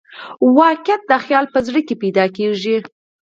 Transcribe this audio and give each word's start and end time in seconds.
واقعیت 0.57 1.01
د 1.07 1.11
خیال 1.25 1.45
په 1.53 1.59
زړه 1.67 1.79
کې 2.35 2.45
زېږي. 2.61 2.77